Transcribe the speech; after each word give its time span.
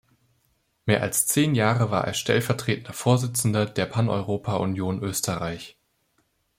Mehr 0.87 1.03
als 1.03 1.27
zehn 1.27 1.53
Jahre 1.53 1.91
war 1.91 2.05
er 2.07 2.15
stellvertretender 2.15 2.91
Vorsitzender 2.91 3.67
der 3.67 3.85
Paneuropa-Union 3.85 4.97
Österreich. 5.03 5.77